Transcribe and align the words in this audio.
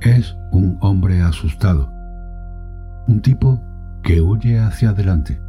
Es 0.00 0.36
un 0.52 0.78
hombre 0.80 1.20
asustado, 1.20 1.90
un 3.08 3.20
tipo 3.22 3.60
que 4.04 4.20
huye 4.20 4.60
hacia 4.60 4.90
adelante. 4.90 5.40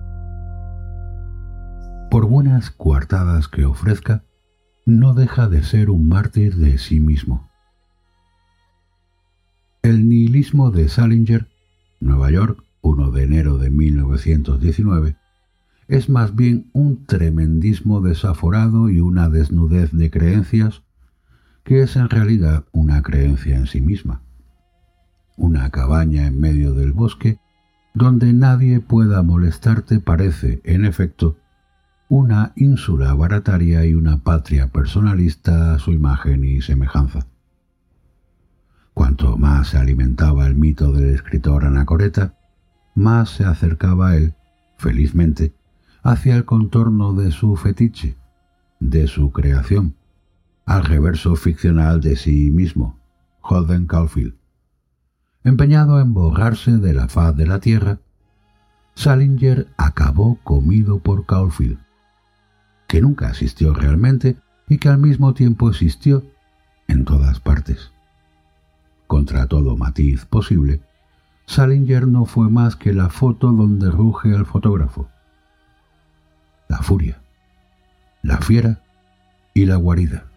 Por 2.09 2.25
buenas 2.25 2.71
coartadas 2.71 3.47
que 3.47 3.65
ofrezca, 3.65 4.23
no 4.85 5.13
deja 5.13 5.47
de 5.47 5.61
ser 5.63 5.91
un 5.91 6.07
mártir 6.07 6.55
de 6.55 6.79
sí 6.79 6.99
mismo. 6.99 7.49
El 9.83 10.09
nihilismo 10.09 10.71
de 10.71 10.89
Salinger, 10.89 11.47
Nueva 11.99 12.31
York, 12.31 12.63
1 12.81 13.11
de 13.11 13.23
enero 13.23 13.57
de 13.57 13.69
1919, 13.69 15.17
es 15.87 16.09
más 16.09 16.35
bien 16.35 16.69
un 16.73 17.05
tremendismo 17.05 18.01
desaforado 18.01 18.89
y 18.89 18.99
una 18.99 19.29
desnudez 19.29 19.91
de 19.91 20.09
creencias 20.09 20.81
que 21.69 21.83
es 21.83 21.95
en 21.97 22.09
realidad 22.09 22.65
una 22.71 23.03
creencia 23.03 23.55
en 23.55 23.67
sí 23.67 23.79
misma. 23.79 24.23
Una 25.37 25.69
cabaña 25.69 26.25
en 26.25 26.41
medio 26.41 26.73
del 26.73 26.93
bosque 26.93 27.37
donde 27.93 28.33
nadie 28.33 28.79
pueda 28.79 29.21
molestarte 29.21 29.99
parece, 29.99 30.61
en 30.63 30.83
efecto, 30.83 31.37
una 32.07 32.53
ínsula 32.55 33.13
barataria 33.13 33.85
y 33.85 33.93
una 33.93 34.17
patria 34.17 34.71
personalista 34.71 35.75
a 35.75 35.77
su 35.77 35.91
imagen 35.91 36.43
y 36.43 36.59
semejanza. 36.63 37.27
Cuanto 38.95 39.37
más 39.37 39.67
se 39.67 39.77
alimentaba 39.77 40.47
el 40.47 40.55
mito 40.55 40.91
del 40.91 41.11
escritor 41.11 41.65
Anacoreta, 41.65 42.33
más 42.95 43.29
se 43.29 43.45
acercaba 43.45 44.15
él, 44.15 44.33
felizmente, 44.77 45.53
hacia 46.01 46.35
el 46.35 46.45
contorno 46.45 47.13
de 47.13 47.29
su 47.29 47.55
fetiche, 47.57 48.17
de 48.79 49.05
su 49.05 49.31
creación, 49.31 49.98
al 50.69 50.83
reverso 50.85 51.35
ficcional 51.35 51.99
de 51.99 52.15
sí 52.15 52.51
mismo, 52.51 52.99
Holden 53.41 53.87
Caulfield. 53.87 54.35
Empeñado 55.43 55.99
en 55.99 56.13
borrarse 56.13 56.77
de 56.77 56.93
la 56.93 57.07
faz 57.07 57.35
de 57.35 57.47
la 57.47 57.59
tierra, 57.59 57.97
Salinger 58.93 59.65
acabó 59.77 60.37
comido 60.43 60.99
por 60.99 61.25
Caulfield, 61.25 61.79
que 62.87 63.01
nunca 63.01 63.29
existió 63.29 63.73
realmente 63.73 64.37
y 64.67 64.77
que 64.77 64.89
al 64.89 64.99
mismo 64.99 65.33
tiempo 65.33 65.71
existió 65.71 66.23
en 66.87 67.03
todas 67.03 67.39
partes. 67.39 67.91
Contra 69.07 69.47
todo 69.47 69.75
matiz 69.75 70.25
posible, 70.25 70.83
Salinger 71.47 72.05
no 72.05 72.25
fue 72.25 72.47
más 72.51 72.75
que 72.75 72.93
la 72.93 73.09
foto 73.09 73.51
donde 73.51 73.89
ruge 73.89 74.35
el 74.35 74.45
fotógrafo. 74.45 75.09
La 76.67 76.77
furia, 76.83 77.23
la 78.21 78.37
fiera 78.37 78.83
y 79.55 79.65
la 79.65 79.75
guarida. 79.77 80.28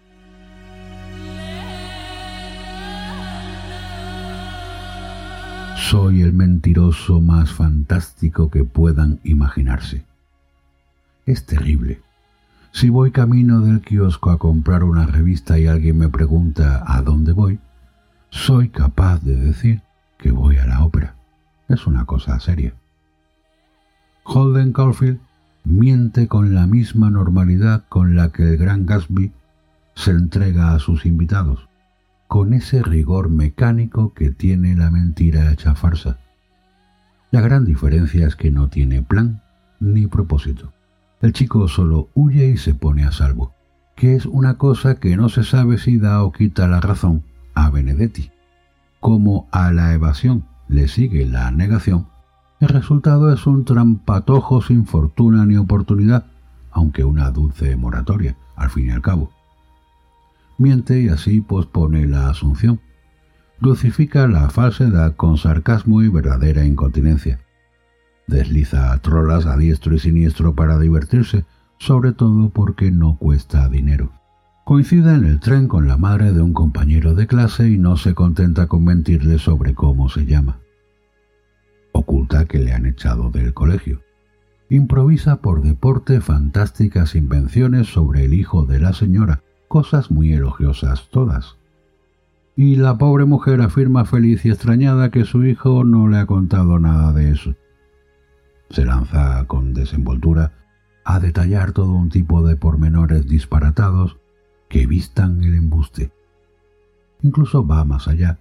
Soy 5.93 6.23
el 6.23 6.33
mentiroso 6.33 7.21
más 7.21 7.53
fantástico 7.53 8.51
que 8.51 8.65
puedan 8.65 9.21
imaginarse. 9.25 10.07
Es 11.27 11.45
terrible. 11.45 12.01
Si 12.73 12.89
voy 12.89 13.11
camino 13.11 13.61
del 13.61 13.83
kiosco 13.83 14.31
a 14.31 14.39
comprar 14.39 14.85
una 14.85 15.05
revista 15.05 15.59
y 15.59 15.67
alguien 15.67 15.99
me 15.99 16.09
pregunta 16.09 16.83
a 16.87 17.03
dónde 17.03 17.33
voy, 17.33 17.59
soy 18.31 18.71
capaz 18.71 19.23
de 19.23 19.37
decir 19.37 19.83
que 20.17 20.31
voy 20.31 20.57
a 20.57 20.65
la 20.65 20.83
ópera. 20.83 21.15
Es 21.69 21.87
una 21.87 22.07
cosa 22.07 22.41
seria. 22.41 22.73
Holden 24.25 24.73
Caulfield 24.73 25.21
miente 25.65 26.27
con 26.27 26.55
la 26.55 26.67
misma 26.67 27.11
normalidad 27.11 27.85
con 27.91 28.17
la 28.17 28.33
que 28.33 28.45
el 28.45 28.57
gran 28.57 28.87
Gatsby 28.87 29.31
se 29.95 30.13
entrega 30.13 30.73
a 30.73 30.79
sus 30.79 31.05
invitados 31.05 31.69
con 32.33 32.55
ese 32.55 32.83
rigor 32.83 33.29
mecánico 33.29 34.15
que 34.15 34.31
tiene 34.31 34.75
la 34.75 34.91
mentira 34.91 35.53
hecha 35.53 35.75
farsa. 35.75 36.17
La 37.31 37.43
gran 37.43 37.67
diferencia 37.67 38.27
es 38.27 38.37
que 38.37 38.51
no 38.51 38.71
tiene 38.71 39.03
plan 39.03 39.43
ni 39.81 40.07
propósito. 40.07 40.73
El 41.21 41.35
chico 41.35 41.69
solo 41.69 42.09
huye 42.15 42.47
y 42.47 42.57
se 42.57 42.73
pone 42.73 43.05
a 43.05 43.13
salvo, 43.13 43.53
que 43.97 44.17
es 44.17 44.25
una 44.25 44.57
cosa 44.57 44.95
que 44.95 45.15
no 45.15 45.29
se 45.29 45.45
sabe 45.45 45.77
si 45.77 45.99
da 45.99 46.23
o 46.23 46.33
quita 46.33 46.69
la 46.69 46.81
razón 46.81 47.23
a 47.53 47.69
Benedetti. 47.69 48.31
Como 48.99 49.47
a 49.53 49.71
la 49.71 49.93
evasión 49.93 50.47
le 50.69 50.89
sigue 50.89 51.27
la 51.27 51.51
negación, 51.51 52.07
el 52.61 52.69
resultado 52.69 53.31
es 53.31 53.47
un 53.47 53.67
trampatojo 53.67 54.63
sin 54.63 54.87
fortuna 54.87 55.45
ni 55.45 55.59
oportunidad, 55.59 56.25
aunque 56.71 57.05
una 57.05 57.31
dulce 57.31 57.77
moratoria, 57.77 58.37
al 58.57 58.71
fin 58.71 58.87
y 58.87 58.91
al 58.91 59.03
cabo 59.03 59.31
miente 60.59 61.01
y 61.01 61.09
así 61.09 61.41
pospone 61.41 62.07
la 62.07 62.29
asunción. 62.29 62.81
Dulcifica 63.61 64.27
la 64.27 64.51
falsedad 64.51 65.15
con 65.17 65.39
sarcasmo 65.39 66.03
y 66.03 66.09
verdadera 66.09 66.65
incontinencia. 66.65 67.41
Desliza 68.27 68.93
a 68.93 68.99
trolas 68.99 69.47
a 69.47 69.57
diestro 69.57 69.95
y 69.95 69.99
siniestro 69.99 70.55
para 70.55 70.79
divertirse, 70.79 71.45
sobre 71.79 72.13
todo 72.13 72.51
porque 72.51 72.91
no 72.91 73.17
cuesta 73.19 73.69
dinero. 73.69 74.13
Coincide 74.65 75.15
en 75.15 75.25
el 75.25 75.41
tren 75.41 75.67
con 75.67 75.89
la 75.89 75.97
madre 75.97 76.33
de 76.33 76.41
un 76.41 76.53
compañero 76.53 77.15
de 77.15 77.27
clase 77.27 77.69
y 77.69 77.79
no 77.79 77.97
se 77.97 78.15
contenta 78.15 78.69
con 78.69 78.85
mentirle 78.85 79.39
sobre 79.39 79.75
cómo 79.75 80.09
se 80.09 80.25
llama. 80.25 80.61
Oculta 81.93 82.45
que 82.47 82.59
le 82.59 82.73
han 82.73 82.87
echado 82.87 83.31
del 83.31 83.55
colegio. 83.55 84.03
Improvisa 84.71 85.43
por 85.43 85.63
deporte 85.63 86.21
fantásticas 86.21 87.15
invenciones 87.15 87.89
sobre 87.89 88.25
el 88.25 88.35
hijo 88.35 88.65
de 88.65 88.79
la 88.79 88.93
señora, 88.93 89.43
cosas 89.73 90.11
muy 90.11 90.35
elogiosas 90.35 91.09
todas. 91.09 91.57
Y 92.57 92.77
la 92.77 92.99
pobre 92.99 93.25
mujer 93.25 93.63
afirma 93.63 94.05
feliz 94.05 94.45
y 94.45 94.51
extrañada 94.51 95.11
que 95.11 95.25
su 95.25 95.47
hijo 95.47 95.83
no 95.83 96.09
le 96.09 96.19
ha 96.19 96.27
contado 96.27 96.79
nada 96.79 97.15
de 97.15 97.31
eso. 97.31 97.55
Se 98.69 98.85
lanza 98.85 99.47
con 99.47 99.73
desenvoltura 99.73 100.53
a 101.07 101.21
detallar 101.21 101.73
todo 101.73 101.93
un 101.93 102.11
tipo 102.11 102.47
de 102.47 102.55
pormenores 102.55 103.27
disparatados 103.27 104.19
que 104.69 104.87
vistan 104.87 105.43
el 105.43 105.55
embuste. 105.55 106.13
Incluso 107.23 107.67
va 107.67 107.83
más 107.87 108.09
allá 108.09 108.39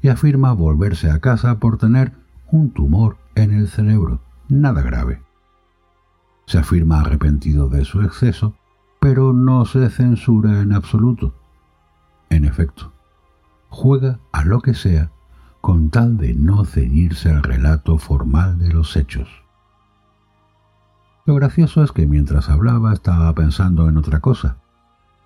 y 0.00 0.08
afirma 0.08 0.54
volverse 0.54 1.10
a 1.10 1.18
casa 1.18 1.58
por 1.58 1.76
tener 1.76 2.12
un 2.50 2.70
tumor 2.70 3.18
en 3.34 3.52
el 3.52 3.68
cerebro, 3.68 4.22
nada 4.48 4.80
grave. 4.80 5.20
Se 6.46 6.56
afirma 6.56 7.02
arrepentido 7.02 7.68
de 7.68 7.84
su 7.84 8.00
exceso 8.00 8.54
pero 9.02 9.32
no 9.32 9.64
se 9.64 9.90
censura 9.90 10.62
en 10.62 10.72
absoluto. 10.72 11.34
En 12.30 12.44
efecto, 12.44 12.92
juega 13.68 14.20
a 14.30 14.44
lo 14.44 14.60
que 14.60 14.74
sea 14.74 15.10
con 15.60 15.90
tal 15.90 16.18
de 16.18 16.34
no 16.34 16.64
ceñirse 16.64 17.28
al 17.28 17.42
relato 17.42 17.98
formal 17.98 18.60
de 18.60 18.72
los 18.72 18.96
hechos. 18.96 19.28
Lo 21.26 21.34
gracioso 21.34 21.82
es 21.82 21.90
que 21.90 22.06
mientras 22.06 22.48
hablaba 22.48 22.92
estaba 22.92 23.34
pensando 23.34 23.88
en 23.88 23.96
otra 23.96 24.20
cosa. 24.20 24.58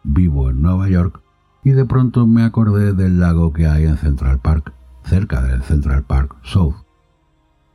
Vivo 0.04 0.48
en 0.48 0.62
Nueva 0.62 0.88
York 0.88 1.20
y 1.62 1.72
de 1.72 1.84
pronto 1.84 2.26
me 2.26 2.44
acordé 2.44 2.94
del 2.94 3.20
lago 3.20 3.52
que 3.52 3.66
hay 3.66 3.84
en 3.84 3.98
Central 3.98 4.38
Park, 4.38 4.72
cerca 5.04 5.42
del 5.42 5.62
Central 5.62 6.02
Park 6.02 6.34
South. 6.42 6.76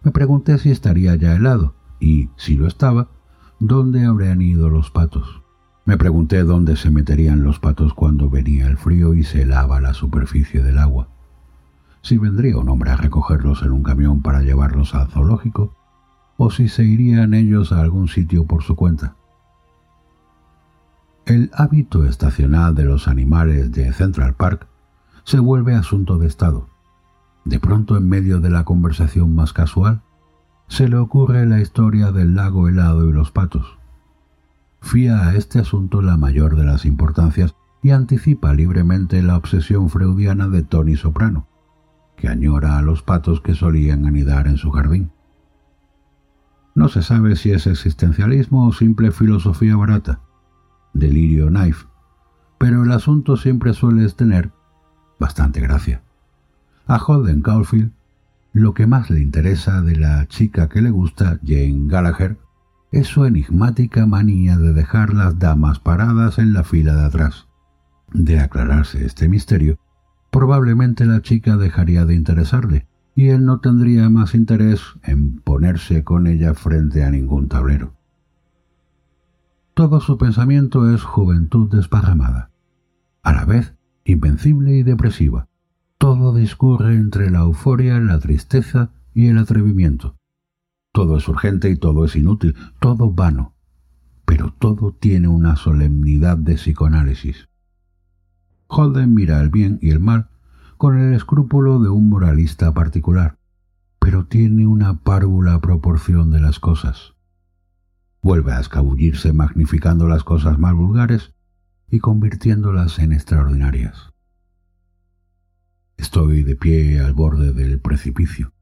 Me 0.01 0.09
pregunté 0.09 0.57
si 0.57 0.71
estaría 0.71 1.13
ya 1.13 1.35
helado 1.35 1.75
y, 1.99 2.31
si 2.37 2.57
lo 2.57 2.65
estaba, 2.65 3.09
dónde 3.59 4.03
habrían 4.05 4.41
ido 4.41 4.67
los 4.67 4.89
patos. 4.89 5.41
Me 5.83 5.97
pregunté 5.97 6.43
dónde 6.43 6.75
se 6.75 6.91
meterían 6.91 7.43
los 7.43 7.59
patos 7.59 7.93
cuando 7.93 8.29
venía 8.29 8.67
el 8.67 8.77
frío 8.77 9.15
y 9.15 9.23
se 9.23 9.41
helaba 9.41 9.81
la 9.81 9.93
superficie 9.93 10.61
del 10.61 10.77
agua. 10.77 11.07
Si 12.01 12.17
vendría 12.17 12.57
un 12.57 12.69
hombre 12.69 12.91
a 12.91 12.97
recogerlos 12.97 13.63
en 13.63 13.71
un 13.71 13.83
camión 13.83 14.21
para 14.21 14.41
llevarlos 14.41 14.93
al 14.93 15.07
zoológico, 15.07 15.75
o 16.37 16.51
si 16.51 16.69
se 16.69 16.83
irían 16.83 17.33
ellos 17.33 17.71
a 17.71 17.81
algún 17.81 18.07
sitio 18.07 18.45
por 18.45 18.63
su 18.63 18.75
cuenta. 18.75 19.15
El 21.25 21.51
hábito 21.53 22.05
estacional 22.05 22.73
de 22.73 22.85
los 22.85 23.07
animales 23.07 23.71
de 23.71 23.93
Central 23.93 24.33
Park 24.35 24.67
se 25.23 25.39
vuelve 25.39 25.75
asunto 25.75 26.17
de 26.17 26.27
Estado. 26.27 26.67
De 27.45 27.59
pronto, 27.59 27.97
en 27.97 28.07
medio 28.09 28.39
de 28.39 28.49
la 28.49 28.65
conversación 28.65 29.35
más 29.35 29.53
casual, 29.53 30.01
se 30.67 30.87
le 30.87 30.97
ocurre 30.97 31.45
la 31.45 31.59
historia 31.59 32.11
del 32.11 32.35
lago 32.35 32.67
helado 32.67 33.07
y 33.09 33.13
los 33.13 33.31
patos. 33.31 33.80
Fía 34.81 35.27
a 35.27 35.35
este 35.35 35.59
asunto 35.59 36.01
la 36.01 36.17
mayor 36.17 36.55
de 36.55 36.65
las 36.65 36.85
importancias 36.85 37.55
y 37.81 37.91
anticipa 37.91 38.53
libremente 38.53 39.21
la 39.23 39.37
obsesión 39.37 39.89
freudiana 39.89 40.47
de 40.47 40.63
Tony 40.63 40.95
Soprano, 40.95 41.47
que 42.17 42.27
añora 42.27 42.77
a 42.77 42.81
los 42.81 43.01
patos 43.01 43.41
que 43.41 43.55
solían 43.55 44.05
anidar 44.05 44.47
en 44.47 44.57
su 44.57 44.71
jardín. 44.71 45.11
No 46.75 46.89
se 46.89 47.01
sabe 47.03 47.35
si 47.35 47.51
es 47.51 47.67
existencialismo 47.67 48.67
o 48.67 48.73
simple 48.73 49.11
filosofía 49.11 49.75
barata, 49.75 50.21
delirio 50.93 51.47
knife, 51.47 51.85
pero 52.57 52.83
el 52.83 52.91
asunto 52.91 53.37
siempre 53.37 53.73
suele 53.73 54.07
tener 54.09 54.51
bastante 55.19 55.61
gracia. 55.61 56.03
A 56.87 56.97
Holden 56.97 57.41
Caulfield 57.41 57.93
lo 58.53 58.73
que 58.73 58.85
más 58.85 59.09
le 59.09 59.21
interesa 59.21 59.81
de 59.81 59.95
la 59.95 60.27
chica 60.27 60.67
que 60.67 60.81
le 60.81 60.89
gusta, 60.89 61.39
Jane 61.45 61.85
Gallagher, 61.85 62.37
es 62.91 63.07
su 63.07 63.25
enigmática 63.25 64.05
manía 64.05 64.57
de 64.57 64.73
dejar 64.73 65.13
las 65.13 65.39
damas 65.39 65.79
paradas 65.79 66.39
en 66.39 66.53
la 66.53 66.63
fila 66.63 66.95
de 66.95 67.05
atrás. 67.05 67.47
De 68.13 68.39
aclararse 68.39 69.05
este 69.05 69.29
misterio, 69.29 69.79
probablemente 70.29 71.05
la 71.05 71.21
chica 71.21 71.55
dejaría 71.55 72.05
de 72.05 72.15
interesarle, 72.15 72.87
y 73.15 73.29
él 73.29 73.45
no 73.45 73.59
tendría 73.59 74.09
más 74.09 74.35
interés 74.35 74.81
en 75.03 75.39
ponerse 75.39 76.03
con 76.03 76.27
ella 76.27 76.53
frente 76.53 77.03
a 77.03 77.11
ningún 77.11 77.47
tablero. 77.47 77.93
Todo 79.73 80.01
su 80.01 80.17
pensamiento 80.17 80.93
es 80.93 81.01
juventud 81.03 81.69
desparramada, 81.73 82.51
a 83.23 83.31
la 83.31 83.45
vez 83.45 83.73
invencible 84.03 84.75
y 84.75 84.83
depresiva. 84.83 85.47
Todo 85.97 86.33
discurre 86.33 86.95
entre 86.95 87.29
la 87.29 87.39
euforia, 87.39 87.99
la 87.99 88.19
tristeza 88.19 88.91
y 89.13 89.27
el 89.27 89.37
atrevimiento. 89.37 90.15
Todo 91.01 91.17
es 91.17 91.27
urgente 91.27 91.71
y 91.71 91.77
todo 91.77 92.05
es 92.05 92.15
inútil, 92.15 92.55
todo 92.79 93.11
vano, 93.11 93.55
pero 94.23 94.53
todo 94.59 94.93
tiene 94.93 95.27
una 95.27 95.55
solemnidad 95.55 96.37
de 96.37 96.57
psicoanálisis. 96.57 97.49
Holden 98.67 99.15
mira 99.15 99.41
el 99.41 99.49
bien 99.49 99.79
y 99.81 99.89
el 99.89 99.99
mal 99.99 100.29
con 100.77 100.99
el 100.99 101.15
escrúpulo 101.15 101.79
de 101.79 101.89
un 101.89 102.07
moralista 102.07 102.71
particular, 102.75 103.39
pero 103.97 104.27
tiene 104.27 104.67
una 104.67 104.99
párvula 104.99 105.59
proporción 105.59 106.29
de 106.29 106.39
las 106.39 106.59
cosas. 106.59 107.15
Vuelve 108.21 108.53
a 108.53 108.59
escabullirse 108.59 109.33
magnificando 109.33 110.07
las 110.07 110.23
cosas 110.23 110.59
más 110.59 110.75
vulgares 110.75 111.33
y 111.89 111.97
convirtiéndolas 111.97 112.99
en 112.99 113.11
extraordinarias. 113.11 114.11
Estoy 115.97 116.43
de 116.43 116.55
pie 116.55 116.99
al 116.99 117.15
borde 117.15 117.53
del 117.53 117.79
precipicio. 117.79 118.53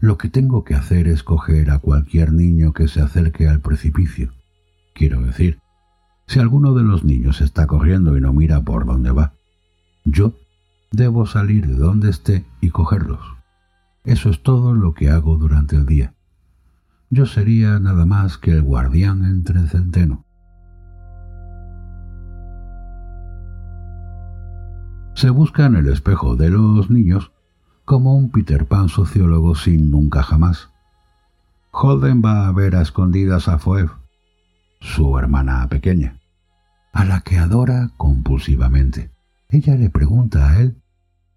Lo 0.00 0.18
que 0.18 0.28
tengo 0.28 0.64
que 0.64 0.74
hacer 0.74 1.08
es 1.08 1.22
coger 1.22 1.70
a 1.70 1.78
cualquier 1.78 2.32
niño 2.32 2.72
que 2.72 2.88
se 2.88 3.00
acerque 3.00 3.48
al 3.48 3.60
precipicio. 3.60 4.32
Quiero 4.94 5.20
decir, 5.20 5.58
si 6.26 6.38
alguno 6.38 6.74
de 6.74 6.84
los 6.84 7.04
niños 7.04 7.40
está 7.40 7.66
corriendo 7.66 8.16
y 8.16 8.20
no 8.20 8.32
mira 8.32 8.62
por 8.62 8.86
dónde 8.86 9.10
va, 9.10 9.32
yo 10.04 10.34
Debo 10.90 11.26
salir 11.26 11.66
de 11.66 11.74
donde 11.74 12.08
esté 12.08 12.46
y 12.60 12.70
cogerlos. 12.70 13.20
Eso 14.04 14.30
es 14.30 14.42
todo 14.42 14.72
lo 14.74 14.94
que 14.94 15.10
hago 15.10 15.36
durante 15.36 15.76
el 15.76 15.84
día. 15.84 16.14
Yo 17.10 17.26
sería 17.26 17.78
nada 17.78 18.06
más 18.06 18.38
que 18.38 18.52
el 18.52 18.62
guardián 18.62 19.24
entre 19.24 19.66
centeno. 19.66 20.24
Se 25.14 25.30
busca 25.30 25.66
en 25.66 25.76
el 25.76 25.88
espejo 25.88 26.36
de 26.36 26.48
los 26.48 26.90
niños 26.90 27.32
como 27.88 28.14
un 28.14 28.28
Peter 28.28 28.66
Pan 28.66 28.90
sociólogo 28.90 29.54
sin 29.54 29.90
nunca 29.90 30.22
jamás. 30.22 30.68
Holden 31.70 32.20
va 32.22 32.46
a 32.46 32.52
ver 32.52 32.76
a 32.76 32.82
escondidas 32.82 33.48
a 33.48 33.56
Foev, 33.58 33.88
su 34.78 35.18
hermana 35.18 35.66
pequeña, 35.70 36.20
a 36.92 37.06
la 37.06 37.22
que 37.22 37.38
adora 37.38 37.92
compulsivamente. 37.96 39.10
Ella 39.48 39.74
le 39.76 39.88
pregunta 39.88 40.50
a 40.50 40.60
él 40.60 40.76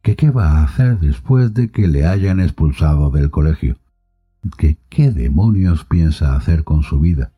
que 0.01 0.17
qué 0.17 0.29
va 0.29 0.59
a 0.59 0.63
hacer 0.65 0.99
después 0.99 1.53
de 1.53 1.71
que 1.71 1.87
le 1.87 2.05
hayan 2.05 2.41
expulsado 2.41 3.11
del 3.11 3.31
colegio, 3.31 3.77
que 4.57 4.77
qué 4.89 5.11
demonios 5.11 5.85
piensa 5.85 6.35
hacer 6.35 6.65
con 6.65 6.83
su 6.83 6.99
vida. 6.99 7.31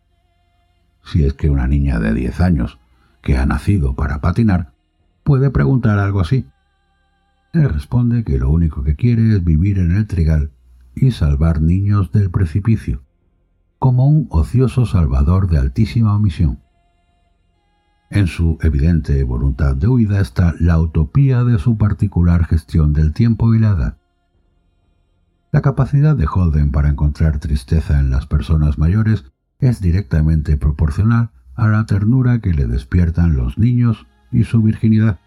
Si 1.04 1.24
es 1.24 1.34
que 1.34 1.52
una 1.52 1.68
niña 1.68 2.00
de 2.00 2.16
diez 2.16 2.42
años, 2.42 2.80
que 3.22 3.38
ha 3.38 3.46
nacido 3.46 3.94
para 3.94 4.22
patinar, 4.22 4.74
puede 5.24 5.52
preguntar 5.52 6.00
algo 6.00 6.20
así. 6.20 6.48
Él 7.54 7.70
responde 7.70 8.24
que 8.24 8.40
lo 8.40 8.50
único 8.50 8.84
que 8.84 8.96
quiere 8.96 9.36
es 9.36 9.44
vivir 9.44 9.78
en 9.78 9.92
el 9.92 10.08
trigal 10.08 10.52
y 10.96 11.12
salvar 11.12 11.62
niños 11.62 12.12
del 12.12 12.32
precipicio, 12.32 13.04
como 13.78 14.08
un 14.08 14.28
ocioso 14.32 14.88
salvador 14.88 15.48
de 15.48 15.60
altísima 15.60 16.18
misión. 16.18 16.60
En 18.10 18.28
su 18.28 18.58
evidente 18.62 19.24
voluntad 19.24 19.76
de 19.76 19.88
huida 19.88 20.20
está 20.20 20.56
la 20.60 20.80
utopía 20.80 21.44
de 21.44 21.60
su 21.60 21.78
particular 21.78 22.46
gestión 22.46 22.92
del 22.92 23.14
tiempo 23.14 23.54
y 23.54 23.60
la 23.60 23.70
edad. 23.70 23.98
La 25.52 25.62
capacidad 25.62 26.16
de 26.16 26.26
Holden 26.26 26.72
para 26.72 26.90
encontrar 26.90 27.40
tristeza 27.40 28.00
en 28.00 28.10
las 28.10 28.26
personas 28.26 28.80
mayores 28.80 29.26
es 29.60 29.80
directamente 29.80 30.58
proporcional 30.58 31.30
a 31.54 31.68
la 31.68 31.86
ternura 31.86 32.40
que 32.40 32.54
le 32.54 32.66
despiertan 32.66 33.36
los 33.36 33.60
niños 33.60 34.08
y 34.32 34.44
su 34.46 34.64
virginidad. 34.64 35.20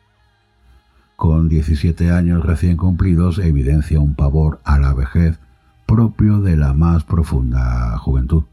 Con 1.16 1.48
17 1.48 2.10
años 2.12 2.44
recién 2.44 2.76
cumplidos 2.76 3.38
evidencia 3.38 4.00
un 4.00 4.14
pavor 4.14 4.60
a 4.64 4.78
la 4.78 4.92
vejez 4.92 5.38
propio 5.86 6.40
de 6.40 6.56
la 6.56 6.74
más 6.74 7.04
profunda 7.04 7.96
juventud. 7.98 8.44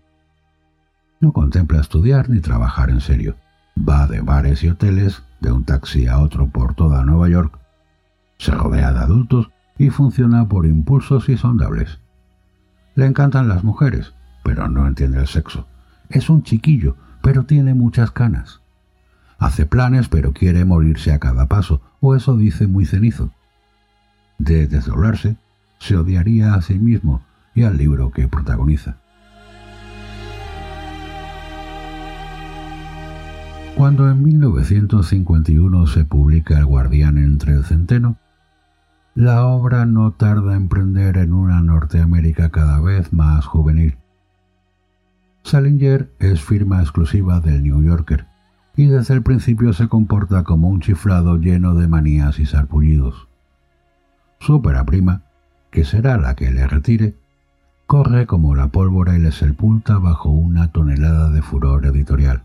No 1.20 1.34
contempla 1.34 1.82
estudiar 1.82 2.30
ni 2.30 2.40
trabajar 2.40 2.90
en 2.90 3.02
serio. 3.02 3.36
Va 3.78 4.08
de 4.08 4.22
bares 4.22 4.64
y 4.64 4.70
hoteles, 4.70 5.24
de 5.42 5.52
un 5.52 5.66
taxi 5.66 6.08
a 6.08 6.20
otro 6.20 6.48
por 6.48 6.74
toda 6.74 7.04
Nueva 7.04 7.28
York, 7.28 7.60
se 8.38 8.52
rodea 8.52 8.92
de 8.92 9.00
adultos 9.00 9.52
y 9.78 9.90
funciona 9.90 10.48
por 10.48 10.66
impulsos 10.66 11.30
insondables. 11.30 12.00
Le 12.96 13.06
encantan 13.06 13.48
las 13.48 13.64
mujeres, 13.64 14.14
pero 14.44 14.68
no 14.68 14.88
entiende 14.88 15.20
el 15.20 15.28
sexo. 15.28 15.68
Es 16.10 16.30
un 16.30 16.44
chiquillo, 16.44 16.98
pero 17.22 17.46
tiene 17.46 17.74
muchas 17.74 18.12
canas. 18.12 18.62
Hace 19.40 19.66
planes, 19.66 20.10
pero 20.10 20.34
quiere 20.34 20.66
morirse 20.66 21.12
a 21.12 21.20
cada 21.20 21.48
paso, 21.48 21.82
o 22.06 22.16
eso 22.16 22.36
dice 22.36 22.68
muy 22.68 22.86
cenizo. 22.86 23.32
De 24.38 24.68
desdoblarse, 24.68 25.38
se 25.80 25.96
odiaría 25.96 26.54
a 26.54 26.62
sí 26.62 26.78
mismo 26.78 27.22
y 27.56 27.64
al 27.64 27.78
libro 27.78 28.12
que 28.12 28.28
protagoniza. 28.28 28.98
Cuando 33.78 34.12
en 34.12 34.22
1951 34.22 35.88
se 35.88 36.04
publica 36.04 36.60
El 36.60 36.66
guardián 36.66 37.18
entre 37.18 37.54
el 37.54 37.64
centeno, 37.64 38.18
la 39.16 39.46
obra 39.46 39.86
no 39.86 40.12
tarda 40.12 40.56
en 40.56 40.68
prender 40.68 41.18
en 41.18 41.32
una 41.32 41.62
Norteamérica 41.62 42.50
cada 42.50 42.82
vez 42.82 43.14
más 43.14 43.46
juvenil. 43.46 43.96
Salinger 45.44 46.12
es 46.20 46.42
firma 46.42 46.82
exclusiva 46.82 47.40
del 47.40 47.64
New 47.64 47.82
Yorker 47.82 48.33
y 48.76 48.88
desde 48.88 49.14
el 49.14 49.22
principio 49.22 49.74
se 49.74 49.88
comporta 49.88 50.44
como 50.44 50.70
un 50.70 50.82
chiflado 50.82 51.38
lleno 51.38 51.76
de 51.76 51.88
manías 51.88 52.40
y 52.40 52.46
sarpullidos. 52.46 53.28
Su 54.40 54.56
ópera 54.56 54.84
prima, 54.86 55.22
que 55.72 55.86
será 55.86 56.18
la 56.18 56.36
que 56.36 56.52
le 56.52 56.68
retire, 56.68 57.16
corre 57.86 58.26
como 58.26 58.56
la 58.56 58.68
pólvora 58.68 59.16
y 59.16 59.20
le 59.20 59.32
sepulta 59.32 59.98
bajo 60.00 60.30
una 60.30 60.72
tonelada 60.72 61.30
de 61.30 61.42
furor 61.42 61.86
editorial. 61.86 62.44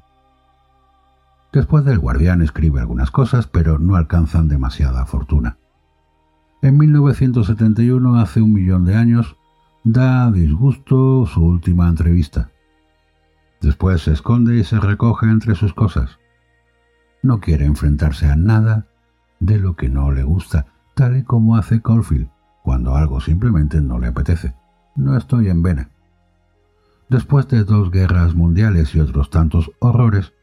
Después 1.52 1.84
del 1.84 1.98
Guardián 1.98 2.42
escribe 2.42 2.80
algunas 2.80 3.10
cosas, 3.10 3.46
pero 3.46 3.78
no 3.78 3.96
alcanzan 3.96 4.48
demasiada 4.48 5.06
fortuna. 5.06 5.56
En 6.60 6.76
1971, 6.76 8.20
hace 8.20 8.42
un 8.42 8.52
millón 8.52 8.84
de 8.84 8.96
años, 8.96 9.36
da 9.84 10.26
a 10.26 10.30
disgusto 10.30 11.24
su 11.26 11.42
última 11.42 11.88
entrevista. 11.88 12.50
Después 13.60 14.02
se 14.02 14.12
esconde 14.12 14.56
y 14.56 14.64
se 14.64 14.78
recoge 14.78 15.26
entre 15.26 15.54
sus 15.54 15.74
cosas. 15.74 16.18
No 17.22 17.40
quiere 17.40 17.64
enfrentarse 17.64 18.26
a 18.26 18.36
nada 18.36 18.86
de 19.40 19.58
lo 19.58 19.74
que 19.76 19.88
no 19.88 20.12
le 20.12 20.22
gusta, 20.22 20.66
tal 20.94 21.16
y 21.16 21.24
como 21.24 21.56
hace 21.56 21.82
Caulfield, 21.82 22.28
cuando 22.62 22.96
algo 22.96 23.20
simplemente 23.20 23.80
no 23.80 23.98
le 23.98 24.08
apetece. 24.08 24.54
No 24.94 25.16
estoy 25.16 25.48
en 25.48 25.62
vena. 25.62 25.90
Después 27.08 27.48
de 27.48 27.64
dos 27.64 27.90
guerras 27.90 28.34
mundiales 28.34 28.94
y 28.94 29.00
otros 29.00 29.30
tantos 29.30 29.70
horrores, 29.78 30.34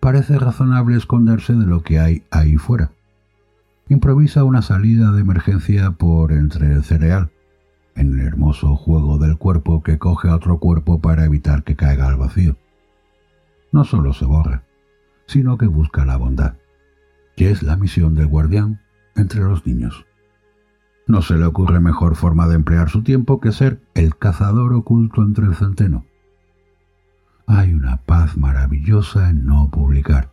parece 0.00 0.38
razonable 0.38 0.96
esconderse 0.96 1.54
de 1.54 1.66
lo 1.66 1.82
que 1.82 2.00
hay 2.00 2.24
ahí 2.30 2.56
fuera. 2.56 2.90
Improvisa 3.88 4.44
una 4.44 4.62
salida 4.62 5.12
de 5.12 5.20
emergencia 5.20 5.92
por 5.92 6.32
entre 6.32 6.72
el 6.72 6.84
cereal, 6.84 7.30
en 7.98 8.18
el 8.18 8.26
hermoso 8.26 8.76
juego 8.76 9.18
del 9.18 9.36
cuerpo 9.36 9.82
que 9.82 9.98
coge 9.98 10.28
a 10.28 10.36
otro 10.36 10.58
cuerpo 10.58 11.00
para 11.00 11.24
evitar 11.24 11.64
que 11.64 11.76
caiga 11.76 12.06
al 12.06 12.16
vacío. 12.16 12.56
No 13.72 13.84
solo 13.84 14.12
se 14.12 14.24
borra, 14.24 14.62
sino 15.26 15.58
que 15.58 15.66
busca 15.66 16.06
la 16.06 16.16
bondad, 16.16 16.54
que 17.36 17.50
es 17.50 17.62
la 17.62 17.76
misión 17.76 18.14
del 18.14 18.28
guardián 18.28 18.80
entre 19.16 19.40
los 19.40 19.66
niños. 19.66 20.06
No 21.06 21.22
se 21.22 21.36
le 21.36 21.44
ocurre 21.44 21.80
mejor 21.80 22.14
forma 22.14 22.46
de 22.46 22.54
emplear 22.54 22.88
su 22.88 23.02
tiempo 23.02 23.40
que 23.40 23.50
ser 23.52 23.80
el 23.94 24.16
cazador 24.16 24.72
oculto 24.74 25.22
entre 25.22 25.46
el 25.46 25.54
centeno. 25.54 26.04
Hay 27.46 27.74
una 27.74 27.96
paz 28.02 28.36
maravillosa 28.36 29.30
en 29.30 29.44
no 29.44 29.70
publicar. 29.70 30.30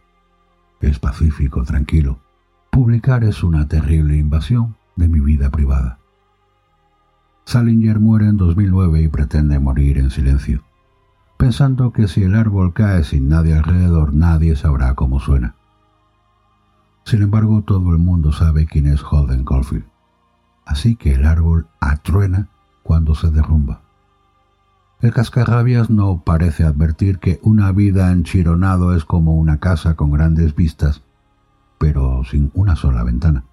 Es 0.81 0.99
pacífico, 0.99 1.63
tranquilo. 1.63 2.19
Publicar 2.71 3.23
es 3.23 3.41
una 3.41 3.67
terrible 3.67 4.17
invasión 4.17 4.75
de 4.97 5.07
mi 5.07 5.21
vida 5.21 5.49
privada. 5.49 5.97
Salinger 7.45 7.99
muere 7.99 8.25
en 8.25 8.37
2009 8.37 9.03
y 9.03 9.07
pretende 9.07 9.59
morir 9.59 9.99
en 9.99 10.09
silencio, 10.09 10.63
pensando 11.37 11.93
que 11.93 12.07
si 12.07 12.23
el 12.23 12.33
árbol 12.33 12.73
cae 12.73 13.03
sin 13.03 13.29
nadie 13.29 13.53
alrededor 13.53 14.15
nadie 14.15 14.55
sabrá 14.55 14.95
cómo 14.95 15.19
suena. 15.19 15.53
Sin 17.03 17.21
embargo, 17.21 17.61
todo 17.61 17.91
el 17.91 17.99
mundo 17.99 18.31
sabe 18.31 18.65
quién 18.65 18.87
es 18.87 19.03
Holden 19.03 19.45
Caulfield, 19.45 19.85
así 20.65 20.95
que 20.95 21.13
el 21.13 21.25
árbol 21.25 21.67
atruena 21.79 22.47
cuando 22.81 23.13
se 23.13 23.29
derrumba. 23.29 23.81
El 25.01 25.13
cascarrabias 25.13 25.91
no 25.91 26.23
parece 26.25 26.63
advertir 26.63 27.19
que 27.19 27.39
una 27.43 27.71
vida 27.71 28.11
en 28.11 28.23
Chironado 28.23 28.95
es 28.95 29.05
como 29.05 29.35
una 29.35 29.59
casa 29.59 29.95
con 29.95 30.09
grandes 30.09 30.55
vistas, 30.55 31.03
pero 31.77 32.23
sin 32.23 32.49
una 32.55 32.75
sola 32.75 33.03
ventana. 33.03 33.43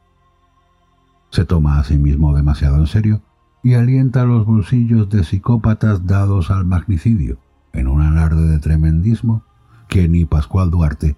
Se 1.28 1.44
toma 1.44 1.78
a 1.78 1.84
sí 1.84 1.98
mismo 1.98 2.34
demasiado 2.34 2.76
en 2.76 2.86
serio 2.86 3.20
y 3.62 3.74
alienta 3.74 4.24
los 4.24 4.44
bolsillos 4.44 5.08
de 5.08 5.24
psicópatas 5.24 6.06
dados 6.06 6.50
al 6.50 6.64
magnicidio, 6.64 7.38
en 7.72 7.88
un 7.88 8.02
alarde 8.02 8.46
de 8.48 8.58
tremendismo 8.58 9.44
que 9.88 10.08
ni 10.08 10.24
Pascual 10.24 10.70
Duarte 10.70 11.16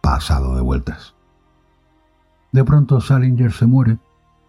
pasado 0.00 0.56
de 0.56 0.62
vueltas. 0.62 1.14
De 2.52 2.64
pronto 2.64 3.00
Salinger 3.00 3.52
se 3.52 3.66
muere 3.66 3.98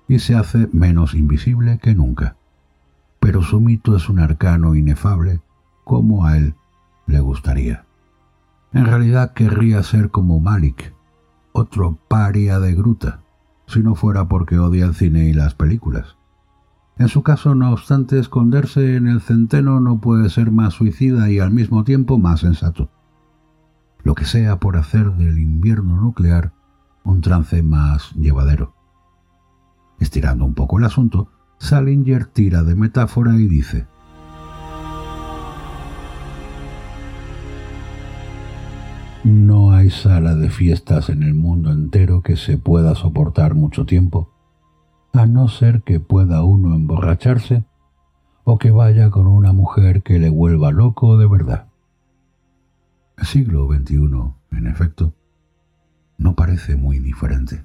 y 0.08 0.20
se 0.20 0.36
hace 0.36 0.70
menos 0.72 1.14
invisible 1.14 1.80
que 1.80 1.94
nunca 1.94 2.36
pero 3.22 3.44
su 3.44 3.62
mito 3.62 3.96
es 3.96 4.10
un 4.10 4.20
arcano 4.20 4.74
inefable 4.74 5.42
como 5.86 6.26
a 6.26 6.38
él 6.38 6.56
le 7.06 7.20
gustaría. 7.22 7.86
En 8.74 8.86
realidad 8.86 9.34
querría 9.34 9.84
ser 9.84 10.10
como 10.10 10.40
Malik, 10.40 10.94
otro 11.54 11.98
paria 12.08 12.60
de 12.60 12.74
gruta, 12.74 13.20
si 13.68 13.82
no 13.82 13.94
fuera 13.94 14.28
porque 14.28 14.58
odia 14.58 14.86
el 14.86 14.96
cine 14.96 15.26
y 15.26 15.34
las 15.34 15.54
películas. 15.54 16.18
En 17.02 17.08
su 17.08 17.24
caso, 17.24 17.56
no 17.56 17.72
obstante, 17.72 18.20
esconderse 18.20 18.96
en 18.96 19.08
el 19.08 19.22
centeno 19.22 19.80
no 19.80 20.00
puede 20.00 20.30
ser 20.30 20.52
más 20.52 20.76
suicida 20.76 21.32
y 21.32 21.40
al 21.40 21.50
mismo 21.50 21.84
tiempo 21.84 22.20
más 22.20 22.42
sensato. 22.42 22.92
Lo 24.04 24.14
que 24.14 24.26
sea 24.26 24.60
por 24.60 24.78
hacer 24.78 25.12
del 25.14 25.40
invierno 25.40 26.00
nuclear 26.00 26.54
un 27.04 27.22
trance 27.22 27.64
más 27.64 28.12
llevadero. 28.12 28.76
Estirando 30.00 30.46
un 30.46 30.54
poco 30.54 30.78
el 30.78 30.86
asunto, 30.86 31.32
Salinger 31.58 32.28
tira 32.28 32.62
de 32.62 32.76
metáfora 32.76 33.36
y 33.36 33.48
dice, 33.48 33.88
No 39.24 39.72
hay 39.72 39.90
sala 39.90 40.36
de 40.36 40.52
fiestas 40.52 41.10
en 41.10 41.24
el 41.24 41.34
mundo 41.34 41.72
entero 41.72 42.22
que 42.22 42.38
se 42.38 42.60
pueda 42.60 42.94
soportar 42.94 43.56
mucho 43.56 43.88
tiempo, 43.88 44.30
a 45.14 45.26
no 45.26 45.48
ser 45.48 45.84
que 45.84 46.00
pueda 46.00 46.44
uno 46.44 46.76
emborracharse 46.76 47.64
o 48.44 48.58
que 48.58 48.72
vaya 48.72 49.10
con 49.10 49.28
una 49.28 49.54
mujer 49.54 50.04
que 50.04 50.20
le 50.20 50.30
vuelva 50.30 50.72
loco 50.72 51.18
de 51.18 51.28
verdad. 51.28 51.68
El 53.18 53.26
siglo 53.26 53.68
XXI, 53.68 54.58
en 54.58 54.68
efecto, 54.68 55.14
no 56.18 56.36
parece 56.36 56.76
muy 56.76 57.00
diferente. 57.00 57.64